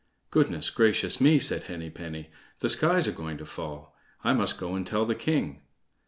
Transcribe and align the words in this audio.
"Goodness 0.31 0.71
gracious 0.71 1.21
me!" 1.21 1.37
says 1.37 1.61
Henny 1.61 1.91
penny; 1.91 2.31
"the 2.57 2.69
sky's 2.69 3.05
a 3.05 3.11
going 3.11 3.37
to 3.37 3.45
fall; 3.45 3.95
I 4.23 4.33
must 4.33 4.57
go 4.57 4.73
and 4.73 4.87
tell 4.87 5.05
the 5.05 5.13
king." 5.13 5.61